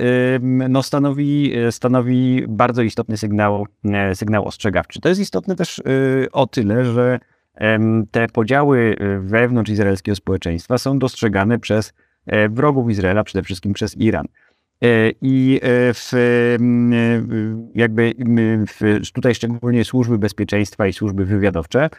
no, 0.70 0.84
stanowi, 0.84 1.54
stanowi 1.72 2.44
bardzo 2.48 2.82
istotny 2.82 3.18
sygnał, 3.18 3.66
sygnał 4.14 4.46
ostrzegawczy. 4.46 5.02
To 5.02 5.10
jest 5.10 5.22
istotne 5.22 5.56
też 5.56 5.82
o 6.32 6.48
tyle, 6.48 6.86
że 6.86 7.20
te 8.12 8.28
podziały 8.28 8.96
wewnątrz 9.20 9.72
izraelskiego 9.72 10.16
społeczeństwa 10.16 10.78
są 10.78 11.00
dostrzegane 11.00 11.60
przez 11.60 11.94
wrogów 12.50 12.90
Izraela, 12.90 13.24
przede 13.24 13.44
wszystkim 13.44 13.74
przez 13.74 13.98
Iran. 13.98 14.26
E, 14.84 15.12
I 15.22 15.60
e, 15.64 15.94
w, 15.94 16.14
e, 16.14 16.18
jakby 17.76 18.14
w, 18.68 19.02
tutaj 19.14 19.36
szczególnie 19.36 19.86
służby 19.86 20.18
bezpieczeństwa 20.18 20.88
i 20.88 20.94
służby 20.94 21.26
wywiadowcze 21.26 21.90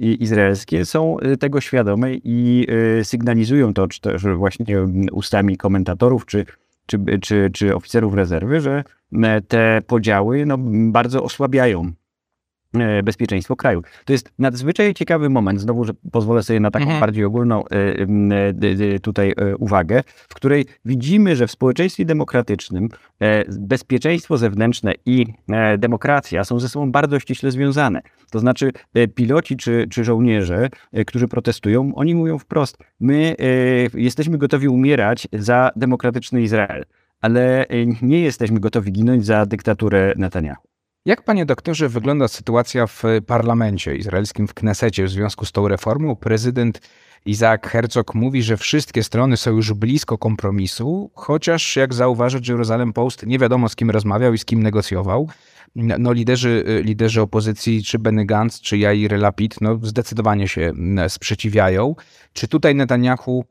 izraelskie 0.00 0.84
są 0.84 1.16
tego 1.40 1.60
świadome 1.60 2.10
i 2.14 2.66
sygnalizują 3.02 3.74
to, 3.74 3.88
czy 3.88 4.00
też 4.00 4.22
właśnie 4.22 4.66
ustami 5.12 5.56
komentatorów, 5.56 6.26
czy, 6.26 6.44
czy, 6.86 6.98
czy, 7.20 7.50
czy 7.52 7.76
oficerów 7.76 8.14
rezerwy, 8.14 8.60
że 8.60 8.84
te 9.48 9.82
podziały 9.86 10.46
no, 10.46 10.58
bardzo 10.90 11.22
osłabiają 11.22 11.92
bezpieczeństwo 13.04 13.56
kraju. 13.56 13.82
To 14.04 14.12
jest 14.12 14.32
nadzwyczaj 14.38 14.94
ciekawy 14.94 15.28
moment, 15.28 15.60
znowu, 15.60 15.84
że 15.84 15.92
pozwolę 16.12 16.42
sobie 16.42 16.60
na 16.60 16.70
taką 16.70 16.84
mhm. 16.84 17.00
bardziej 17.00 17.24
ogólną 17.24 17.64
e, 17.68 19.00
tutaj 19.00 19.32
e, 19.36 19.56
uwagę, 19.56 20.02
w 20.28 20.34
której 20.34 20.66
widzimy, 20.84 21.36
że 21.36 21.46
w 21.46 21.50
społeczeństwie 21.50 22.04
demokratycznym 22.04 22.88
bezpieczeństwo 23.48 24.38
zewnętrzne 24.38 24.94
i 25.06 25.26
demokracja 25.78 26.44
są 26.44 26.60
ze 26.60 26.68
sobą 26.68 26.92
bardzo 26.92 27.20
ściśle 27.20 27.50
związane. 27.50 28.02
To 28.30 28.38
znaczy 28.38 28.72
piloci 29.14 29.56
czy, 29.56 29.86
czy 29.90 30.04
żołnierze, 30.04 30.68
którzy 31.06 31.28
protestują, 31.28 31.92
oni 31.94 32.14
mówią 32.14 32.38
wprost, 32.38 32.78
my 33.00 33.36
jesteśmy 33.94 34.38
gotowi 34.38 34.68
umierać 34.68 35.28
za 35.32 35.70
demokratyczny 35.76 36.42
Izrael, 36.42 36.84
ale 37.20 37.66
nie 38.02 38.20
jesteśmy 38.20 38.60
gotowi 38.60 38.92
ginąć 38.92 39.26
za 39.26 39.46
dyktaturę 39.46 40.14
Netanyahu. 40.16 40.70
Jak, 41.04 41.22
panie 41.24 41.46
doktorze, 41.46 41.88
wygląda 41.88 42.28
sytuacja 42.28 42.86
w 42.86 43.02
parlamencie 43.26 43.96
izraelskim, 43.96 44.48
w 44.48 44.54
Knesecie 44.54 45.04
w 45.04 45.10
związku 45.10 45.44
z 45.44 45.52
tą 45.52 45.68
reformą? 45.68 46.16
Prezydent 46.16 46.80
Isaac 47.26 47.62
Herzog 47.66 48.14
mówi, 48.14 48.42
że 48.42 48.56
wszystkie 48.56 49.02
strony 49.02 49.36
są 49.36 49.50
już 49.50 49.72
blisko 49.72 50.18
kompromisu, 50.18 51.10
chociaż 51.14 51.76
jak 51.76 51.94
zauważyć, 51.94 52.48
Jeruzalem 52.48 52.92
Post 52.92 53.26
nie 53.26 53.38
wiadomo 53.38 53.68
z 53.68 53.76
kim 53.76 53.90
rozmawiał 53.90 54.34
i 54.34 54.38
z 54.38 54.44
kim 54.44 54.62
negocjował. 54.62 55.28
No, 55.76 56.12
liderzy, 56.12 56.64
liderzy 56.84 57.20
opozycji, 57.20 57.82
czy 57.84 57.98
Benny 57.98 58.26
Gantz, 58.26 58.60
czy 58.60 58.78
Jair 58.78 59.18
Lapid, 59.18 59.60
no, 59.60 59.78
zdecydowanie 59.82 60.48
się 60.48 60.72
sprzeciwiają. 61.08 61.94
Czy 62.32 62.48
tutaj 62.48 62.74
Netanyahu 62.74 63.44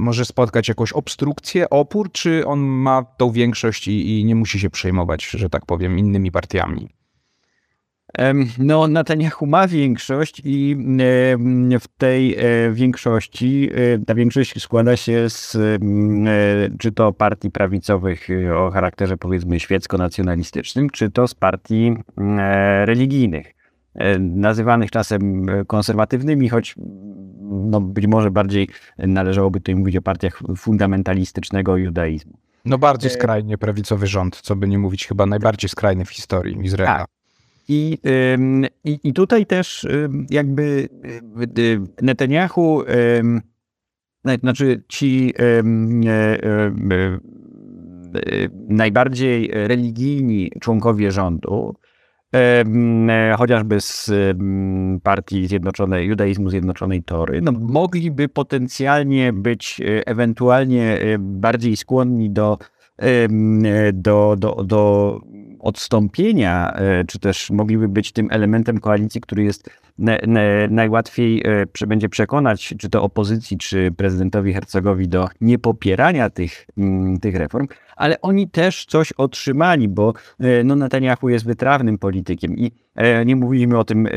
może 0.00 0.24
spotkać 0.24 0.68
jakąś 0.68 0.92
obstrukcję, 0.92 1.70
opór, 1.70 2.12
czy 2.12 2.46
on 2.46 2.60
ma 2.60 3.02
tą 3.02 3.30
większość 3.30 3.88
i, 3.88 4.20
i 4.20 4.24
nie 4.24 4.34
musi 4.34 4.60
się 4.60 4.70
przejmować, 4.70 5.30
że 5.30 5.50
tak 5.50 5.66
powiem, 5.66 5.98
innymi 5.98 6.32
partiami? 6.32 6.88
No, 8.58 8.88
Netanyahu 8.88 9.46
ma 9.46 9.68
większość 9.68 10.42
i 10.44 10.76
w 11.80 11.88
tej 11.98 12.34
e, 12.34 12.72
większości, 12.72 13.70
e, 13.74 13.98
ta 13.98 14.14
większość 14.14 14.62
składa 14.62 14.96
się 14.96 15.30
z 15.30 15.56
czy 16.78 16.92
to 16.92 17.12
partii 17.12 17.50
prawicowych 17.50 18.28
o 18.56 18.70
charakterze 18.70 19.16
powiedzmy 19.16 19.60
świecko-nacjonalistycznym, 19.60 20.90
czy 20.90 21.10
to 21.10 21.28
z 21.28 21.34
partii 21.34 21.94
religijnych, 22.84 23.54
nazywanych 24.20 24.90
czasem 24.90 25.46
konserwatywnymi, 25.66 26.48
choć 26.48 26.74
no 27.54 27.80
być 27.80 28.06
może 28.06 28.30
bardziej 28.30 28.68
należałoby 28.98 29.60
tutaj 29.60 29.74
mówić 29.74 29.96
o 29.96 30.02
partiach 30.02 30.40
fundamentalistycznego 30.56 31.76
judaizmu. 31.76 32.38
No 32.64 32.78
bardziej 32.78 33.10
e, 33.10 33.14
skrajnie 33.14 33.58
prawicowy 33.58 34.06
rząd, 34.06 34.40
co 34.40 34.56
by 34.56 34.68
nie 34.68 34.78
mówić, 34.78 35.06
chyba 35.06 35.26
najbardziej 35.26 35.68
skrajny 35.68 36.04
w 36.04 36.10
historii 36.10 36.58
Izraela. 36.62 36.98
Tak. 36.98 37.08
I, 37.68 37.98
i, 38.84 38.98
I 39.04 39.12
tutaj 39.12 39.46
też 39.46 39.86
jakby 40.30 40.88
Netanyahu, 42.02 42.82
znaczy 44.40 44.82
ci 44.88 45.34
e, 45.38 45.42
e, 45.42 47.18
najbardziej 48.68 49.50
religijni 49.52 50.50
członkowie 50.60 51.12
rządu, 51.12 51.74
chociażby 53.38 53.80
z 53.80 54.10
partii 55.02 55.46
Zjednoczonej, 55.46 56.08
Judaizmu 56.08 56.50
Zjednoczonej 56.50 57.02
Tory, 57.02 57.40
no, 57.42 57.52
mogliby 57.52 58.28
potencjalnie 58.28 59.32
być 59.32 59.80
e, 59.80 60.06
ewentualnie 60.06 61.00
e, 61.00 61.18
bardziej 61.18 61.76
skłonni 61.76 62.30
do, 62.30 62.58
do, 63.92 64.36
do, 64.38 64.64
do 64.64 65.20
odstąpienia, 65.64 66.76
czy 67.08 67.18
też 67.18 67.50
mogliby 67.50 67.88
być 67.88 68.12
tym 68.12 68.28
elementem 68.30 68.80
koalicji, 68.80 69.20
który 69.20 69.44
jest 69.44 69.70
najłatwiej 70.70 71.42
będzie 71.86 72.08
przekonać, 72.08 72.74
czy 72.78 72.90
to 72.90 73.02
opozycji, 73.02 73.58
czy 73.58 73.92
prezydentowi 73.96 74.52
Hercogowi 74.52 75.08
do 75.08 75.28
niepopierania 75.40 76.30
tych, 76.30 76.66
tych 77.20 77.36
reform, 77.36 77.66
ale 77.96 78.20
oni 78.20 78.48
też 78.48 78.86
coś 78.86 79.12
otrzymali, 79.12 79.88
bo 79.88 80.12
e, 80.40 80.64
no, 80.64 80.76
Netanyahu 80.76 81.28
jest 81.28 81.46
wytrawnym 81.46 81.98
politykiem 81.98 82.56
i 82.56 82.72
e, 82.94 83.24
nie 83.24 83.36
mówiliśmy 83.36 83.78
o 83.78 83.84
tym 83.84 84.06
e, 84.06 84.10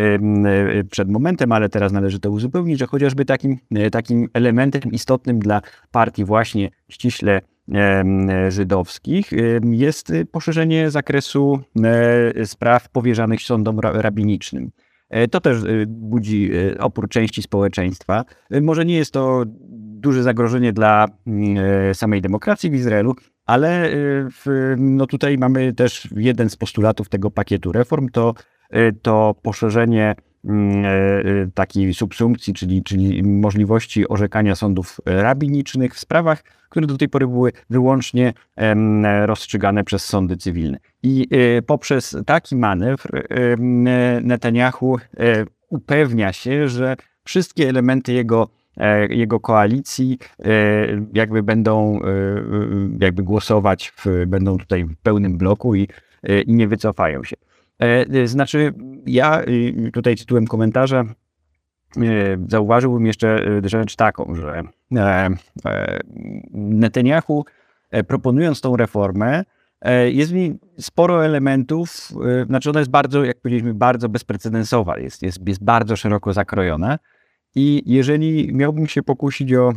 przed 0.83 1.09
momentem, 1.09 1.51
ale 1.51 1.69
teraz 1.69 1.91
należy 1.91 2.19
to 2.19 2.31
uzupełnić, 2.31 2.79
że 2.79 2.87
chociażby 2.87 3.25
takim, 3.25 3.57
takim 3.91 4.27
elementem 4.33 4.91
istotnym 4.91 5.39
dla 5.39 5.61
partii 5.91 6.25
właśnie 6.25 6.69
ściśle 6.89 7.41
żydowskich 8.49 9.29
jest 9.63 10.13
poszerzenie 10.31 10.91
zakresu 10.91 11.59
spraw 12.45 12.89
powierzanych 12.89 13.41
sądom 13.41 13.79
rabinicznym. 13.79 14.71
To 15.31 15.41
też 15.41 15.57
budzi 15.87 16.51
opór 16.79 17.09
części 17.09 17.41
społeczeństwa. 17.41 18.25
Może 18.61 18.85
nie 18.85 18.95
jest 18.95 19.13
to 19.13 19.43
duże 19.99 20.23
zagrożenie 20.23 20.73
dla 20.73 21.05
mm, 21.27 21.95
samej 21.95 22.21
demokracji 22.21 22.69
w 22.69 22.75
Izraelu, 22.75 23.15
ale 23.47 23.89
y, 23.89 24.27
w, 24.31 24.73
no 24.77 25.07
tutaj 25.07 25.37
mamy 25.37 25.73
też 25.73 26.07
jeden 26.15 26.49
z 26.49 26.55
postulatów 26.55 27.09
tego 27.09 27.31
pakietu 27.31 27.71
reform, 27.71 28.09
to, 28.09 28.33
y, 28.75 28.93
to 29.01 29.35
poszerzenie 29.41 30.15
takiej 31.53 31.93
subsumpcji, 31.93 32.53
czyli, 32.53 32.83
czyli 32.83 33.23
możliwości 33.23 34.07
orzekania 34.07 34.55
sądów 34.55 35.01
rabinicznych 35.05 35.95
w 35.95 35.99
sprawach, 35.99 36.43
które 36.69 36.87
do 36.87 36.97
tej 36.97 37.09
pory 37.09 37.27
były 37.27 37.51
wyłącznie 37.69 38.33
rozstrzygane 39.25 39.83
przez 39.83 40.05
sądy 40.05 40.37
cywilne. 40.37 40.77
I 41.03 41.27
poprzez 41.67 42.17
taki 42.25 42.55
manewr 42.55 43.27
Netanyahu 44.21 44.97
upewnia 45.69 46.33
się, 46.33 46.69
że 46.69 46.95
wszystkie 47.23 47.69
elementy 47.69 48.13
jego 48.13 48.49
E, 48.77 49.07
jego 49.07 49.39
koalicji 49.39 50.17
e, 50.39 50.49
jakby 51.13 51.43
będą 51.43 51.99
e, 51.99 52.05
jakby 52.99 53.23
głosować, 53.23 53.91
w, 53.95 54.05
będą 54.27 54.57
tutaj 54.57 54.85
w 54.85 54.95
pełnym 54.97 55.37
bloku 55.37 55.75
i, 55.75 55.87
i 56.45 56.53
nie 56.53 56.67
wycofają 56.67 57.23
się. 57.23 57.35
Znaczy, 58.25 58.73
ja 59.05 59.41
tutaj 59.93 60.15
tytułem 60.15 60.47
komentarza 60.47 61.03
zauważyłbym 62.47 63.05
jeszcze 63.05 63.45
rzecz 63.63 63.95
taką, 63.95 64.35
że 64.35 64.61
Netanyahu 66.53 67.45
proponując 68.07 68.61
tą 68.61 68.77
reformę, 68.77 69.43
jest 70.07 70.31
w 70.31 70.35
niej 70.35 70.59
sporo 70.79 71.25
elementów, 71.25 72.11
znaczy 72.47 72.69
ona 72.69 72.79
jest 72.79 72.91
bardzo, 72.91 73.23
jak 73.23 73.41
powiedzieliśmy, 73.41 73.73
bardzo 73.73 74.09
bezprecedensowa, 74.09 74.99
jest, 74.99 75.21
jest, 75.23 75.47
jest 75.47 75.63
bardzo 75.63 75.95
szeroko 75.95 76.33
zakrojona 76.33 76.99
i 77.55 77.83
jeżeli 77.85 78.53
miałbym 78.53 78.87
się 78.87 79.03
pokusić 79.03 79.53
o 79.53 79.69
e, 79.69 79.73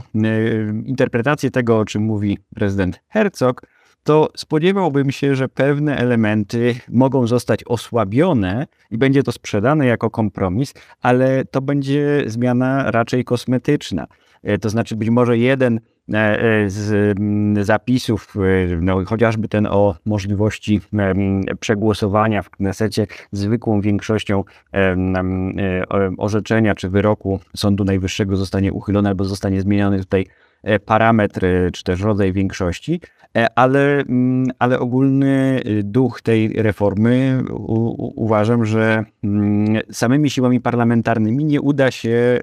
interpretację 0.85 1.51
tego, 1.51 1.79
o 1.79 1.85
czym 1.85 2.03
mówi 2.03 2.39
prezydent 2.55 3.01
Herzog, 3.09 3.63
to 4.05 4.29
spodziewałbym 4.37 5.11
się, 5.11 5.35
że 5.35 5.49
pewne 5.49 5.97
elementy 5.97 6.75
mogą 6.89 7.27
zostać 7.27 7.65
osłabione 7.65 8.67
i 8.91 8.99
będzie 8.99 9.23
to 9.23 9.33
sprzedane 9.33 9.87
jako 9.87 10.11
kompromis, 10.11 10.75
ale 11.03 11.45
to 11.45 11.63
będzie 11.63 12.23
zmiana 12.27 12.91
raczej 12.91 13.25
kosmetyczna. 13.25 14.07
E, 14.43 14.59
to 14.59 14.71
znaczy 14.71 14.97
być 14.97 15.11
może 15.11 15.39
jeden 15.39 15.81
e, 16.13 16.17
e, 16.17 16.71
z 16.71 17.19
zapisów, 17.67 18.35
no, 18.81 19.05
chociażby 19.05 19.49
ten 19.49 19.67
o 19.67 19.95
możliwości 20.05 20.81
przegłosowania 21.61 22.43
w 22.43 22.51
Knesecie 22.51 23.07
zwykłą 23.33 23.81
większością 23.81 24.45
orzeczenia 26.19 26.75
czy 26.75 26.89
wyroku 26.89 27.41
Sądu 27.57 27.85
Najwyższego 27.85 28.37
zostanie 28.37 28.73
uchylony 28.73 29.09
albo 29.09 29.25
zostanie 29.25 29.61
zmieniony 29.61 29.99
tutaj 29.99 30.27
parametr 30.85 31.41
czy 31.73 31.85
też 31.85 32.01
rodzaj 32.01 32.33
większości, 32.33 33.01
ale, 33.55 34.01
mm, 34.01 34.51
ale 34.59 34.79
ogólny 34.79 35.63
duch 35.85 36.23
tej 36.23 36.63
reformy 36.63 37.43
u, 37.51 38.25
uważam, 38.25 38.67
że 38.67 39.05
mm, 39.25 39.83
samymi 39.93 40.31
siłami 40.31 40.61
parlamentarnymi 40.61 41.45
nie 41.45 41.61
uda 41.61 41.91
się 41.91 42.41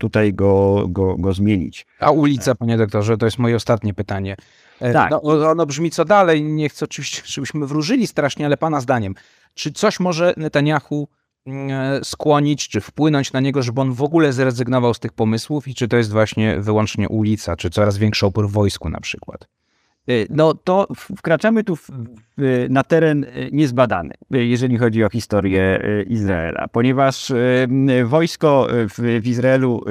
tutaj 0.00 0.34
go, 0.34 0.84
go, 0.88 1.16
go 1.16 1.32
zmienić. 1.32 1.86
A 2.00 2.10
ulica, 2.10 2.54
panie 2.54 2.76
doktorze, 2.76 3.16
to 3.16 3.26
jest 3.26 3.38
moje 3.38 3.56
ostatnie 3.56 3.94
pytanie. 3.94 4.36
E, 4.80 4.92
tak. 4.92 5.10
No, 5.10 5.22
ono 5.22 5.66
brzmi 5.66 5.90
co 5.90 6.04
dalej, 6.04 6.42
nie 6.42 6.68
chcę 6.68 6.84
oczywiście, 6.84 7.22
żebyśmy 7.34 7.66
wróżyli 7.66 8.06
strasznie, 8.06 8.46
ale 8.46 8.56
pana 8.56 8.80
zdaniem, 8.80 9.14
czy 9.54 9.72
coś 9.72 10.00
może 10.00 10.34
Netanyahu 10.36 11.08
mm, 11.46 11.70
e, 11.70 12.04
skłonić, 12.04 12.68
czy 12.68 12.80
wpłynąć 12.80 13.32
na 13.32 13.40
niego, 13.40 13.62
żeby 13.62 13.80
on 13.80 13.92
w 13.92 14.02
ogóle 14.02 14.32
zrezygnował 14.32 14.94
z 14.94 15.00
tych 15.00 15.12
pomysłów 15.12 15.68
i 15.68 15.74
czy 15.74 15.88
to 15.88 15.96
jest 15.96 16.12
właśnie 16.12 16.60
wyłącznie 16.60 17.08
ulica, 17.08 17.56
czy 17.56 17.70
coraz 17.70 17.98
większy 17.98 18.26
opór 18.26 18.48
w 18.48 18.52
wojsku 18.52 18.88
na 18.88 19.00
przykład? 19.00 19.48
E, 20.08 20.12
no 20.30 20.54
to 20.54 20.86
wkraczamy 21.16 21.64
tu 21.64 21.76
w, 21.76 21.90
w, 22.38 22.66
na 22.70 22.84
teren 22.84 23.26
niezbadany, 23.52 24.14
jeżeli 24.30 24.78
chodzi 24.78 25.04
o 25.04 25.10
historię 25.10 25.80
Izraela, 26.06 26.68
ponieważ 26.68 27.32
wojsko 28.04 28.68
w, 28.70 29.20
w 29.22 29.26
Izraelu 29.26 29.84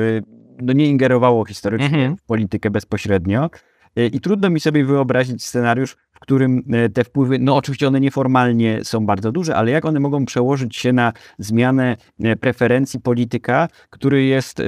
no 0.61 0.73
nie 0.73 0.87
ingerowało 0.87 1.45
historycznie 1.45 1.97
mhm. 1.97 2.17
w 2.17 2.23
politykę 2.23 2.69
bezpośrednio. 2.69 3.49
E, 3.95 4.05
I 4.05 4.19
trudno 4.19 4.49
mi 4.49 4.59
sobie 4.59 4.85
wyobrazić 4.85 5.45
scenariusz, 5.45 5.95
w 6.11 6.19
którym 6.19 6.63
e, 6.73 6.89
te 6.89 7.03
wpływy, 7.03 7.39
no 7.39 7.55
oczywiście 7.55 7.87
one 7.87 7.99
nieformalnie 7.99 8.83
są 8.83 9.05
bardzo 9.05 9.31
duże, 9.31 9.55
ale 9.55 9.71
jak 9.71 9.85
one 9.85 9.99
mogą 9.99 10.25
przełożyć 10.25 10.75
się 10.75 10.93
na 10.93 11.13
zmianę 11.37 11.97
e, 12.23 12.35
preferencji 12.35 12.99
polityka, 12.99 13.67
który 13.89 14.23
jest 14.23 14.61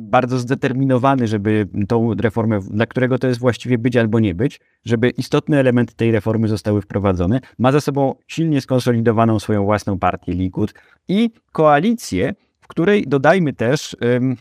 bardzo 0.00 0.38
zdeterminowany, 0.38 1.26
żeby 1.26 1.68
tą 1.88 2.14
reformę, 2.14 2.60
dla 2.70 2.86
którego 2.86 3.18
to 3.18 3.26
jest 3.26 3.40
właściwie 3.40 3.78
być 3.78 3.96
albo 3.96 4.20
nie 4.20 4.34
być, 4.34 4.60
żeby 4.84 5.10
istotne 5.10 5.60
elementy 5.60 5.94
tej 5.94 6.12
reformy 6.12 6.48
zostały 6.48 6.82
wprowadzone, 6.82 7.40
ma 7.58 7.72
za 7.72 7.80
sobą 7.80 8.14
silnie 8.26 8.60
skonsolidowaną 8.60 9.40
swoją 9.40 9.64
własną 9.64 9.98
partię 9.98 10.32
Likud 10.32 10.74
i 11.08 11.30
koalicję, 11.52 12.34
której 12.70 13.04
dodajmy 13.06 13.52
też, 13.52 13.96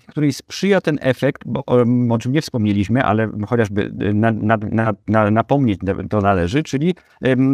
której 0.07 0.33
sprzyja 0.33 0.81
ten 0.81 0.97
efekt, 1.01 1.41
bo, 1.45 1.63
o 2.09 2.17
czym 2.17 2.31
nie 2.31 2.41
wspomnieliśmy, 2.41 3.03
ale 3.03 3.29
chociażby 3.47 3.91
na, 4.13 4.31
na, 4.31 4.57
na, 5.07 5.31
napomnieć 5.31 5.79
to 6.09 6.21
należy, 6.21 6.63
czyli 6.63 6.95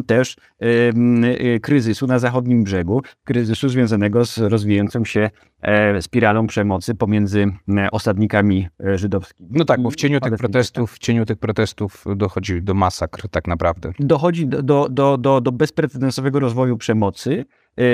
też 0.07 0.35
y, 0.63 1.59
kryzysu 1.59 2.07
na 2.07 2.19
zachodnim 2.19 2.63
brzegu, 2.63 3.01
kryzysu 3.23 3.69
związanego 3.69 4.25
z 4.25 4.37
rozwijającą 4.37 5.05
się 5.05 5.29
e, 5.61 6.01
spiralą 6.01 6.47
przemocy 6.47 6.95
pomiędzy 6.95 7.47
osadnikami 7.91 8.67
e, 8.85 8.97
żydowskimi. 8.97 9.49
No 9.51 9.65
tak, 9.65 9.81
bo 9.81 9.91
w 9.91 9.95
cieniu 9.95 10.19
tych 10.19 10.37
protestów, 10.37 10.93
w 10.93 10.99
cieniu 10.99 11.25
tych 11.25 11.37
protestów 11.37 12.05
dochodzi 12.15 12.61
do 12.61 12.73
masakr 12.73 13.29
tak 13.29 13.47
naprawdę. 13.47 13.91
Dochodzi 13.99 14.47
do, 14.47 14.89
do, 14.89 15.17
do, 15.17 15.41
do 15.41 15.51
bezprecedensowego 15.51 16.39
rozwoju 16.39 16.77
przemocy, 16.77 17.45
Y, 17.45 17.45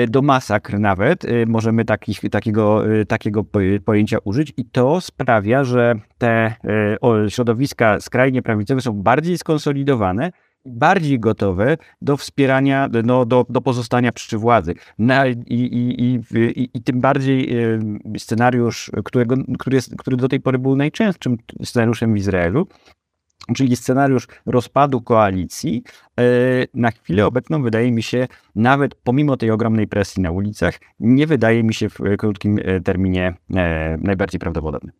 do 0.08 0.22
masakr 0.22 0.78
nawet, 0.78 1.24
y, 1.24 1.46
możemy 1.46 1.84
takich, 1.84 2.20
takiego, 2.30 2.92
y, 2.92 3.06
takiego 3.06 3.44
pojęcia 3.84 4.18
użyć 4.24 4.52
i 4.56 4.64
to 4.64 5.00
sprawia, 5.00 5.64
że 5.64 5.94
te 6.18 6.54
środowiska 7.28 8.00
skrajnie 8.00 8.42
prawicowe 8.42 8.80
są 8.80 8.92
bardziej 8.92 9.38
skonsolidowane, 9.38 10.32
bardziej 10.66 11.20
gotowe 11.20 11.76
do 12.02 12.16
wspierania, 12.16 12.88
no, 13.04 13.24
do, 13.24 13.46
do 13.48 13.60
pozostania 13.60 14.12
przy 14.12 14.38
władzy. 14.38 14.74
I, 15.46 15.56
i, 15.56 16.04
i, 16.04 16.70
i, 16.74 16.82
tym 16.82 17.00
bardziej 17.00 17.56
scenariusz, 18.18 18.90
którego, 19.04 19.36
który, 19.58 19.76
jest, 19.76 19.96
który 19.96 20.16
do 20.16 20.28
tej 20.28 20.40
pory 20.40 20.58
był 20.58 20.76
najczęstszym 20.76 21.36
scenariuszem 21.64 22.14
w 22.14 22.16
Izraelu, 22.16 22.66
czyli 23.56 23.76
scenariusz 23.76 24.26
rozpadu 24.46 25.00
koalicji, 25.00 25.82
e, 26.18 26.22
na 26.74 26.90
chwilę 26.90 27.26
obecną 27.26 27.62
wydaje 27.62 27.92
mi 27.92 28.02
się, 28.02 28.28
nawet 28.54 28.94
pomimo 28.94 29.36
tej 29.36 29.50
ogromnej 29.50 29.86
presji 29.86 30.22
na 30.22 30.30
ulicach, 30.30 30.80
nie 31.00 31.26
wydaje 31.26 31.62
mi 31.62 31.74
się 31.74 31.88
w 31.88 31.98
krótkim 32.18 32.58
e, 32.64 32.80
terminie 32.80 33.34
e, 33.54 33.98
najbardziej 34.00 34.40
prawdopodobny. 34.40 34.92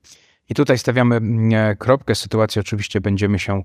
I 0.49 0.55
tutaj 0.55 0.79
stawiamy 0.79 1.17
mm, 1.17 1.77
kropkę. 1.77 2.15
Sytuacji 2.15 2.61
oczywiście 2.61 3.01
będziemy 3.01 3.39
się 3.39 3.63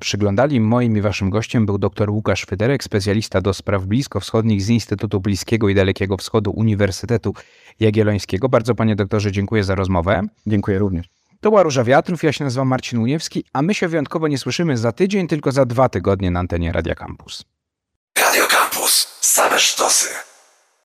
przyglądali. 0.00 0.60
Moim 0.60 0.96
i 0.96 1.00
waszym 1.00 1.30
gościem 1.30 1.66
był 1.66 1.78
dr 1.78 2.10
Łukasz 2.10 2.44
Fyderek, 2.44 2.84
specjalista 2.84 3.40
do 3.40 3.54
spraw 3.54 3.84
bliskowschodnich 3.84 4.62
z 4.62 4.68
Instytutu 4.68 5.20
Bliskiego 5.20 5.68
i 5.68 5.74
Dalekiego 5.74 6.16
Wschodu 6.16 6.50
Uniwersytetu 6.50 7.34
Jagiellońskiego. 7.80 8.48
Bardzo 8.48 8.74
panie 8.74 8.96
doktorze 8.96 9.32
dziękuję 9.32 9.64
za 9.64 9.74
rozmowę. 9.74 10.22
Dziękuję 10.46 10.78
również. 10.78 11.06
To 11.40 11.50
była 11.50 11.62
Róża 11.62 11.84
Wiatrów, 11.84 12.22
ja 12.22 12.32
się 12.32 12.44
nazywam 12.44 12.68
Marcin 12.68 12.98
Uniewski, 12.98 13.44
a 13.52 13.62
my 13.62 13.74
się 13.74 13.88
wyjątkowo 13.88 14.28
nie 14.28 14.38
słyszymy 14.38 14.76
za 14.76 14.92
tydzień, 14.92 15.28
tylko 15.28 15.52
za 15.52 15.64
dwa 15.64 15.88
tygodnie 15.88 16.30
na 16.30 16.40
antenie 16.40 16.72
Radia 16.72 16.94
Campus. 16.94 17.44
Radio 18.18 18.46
Campus. 18.46 19.18
Same 19.20 19.58
sztosy. 19.58 20.35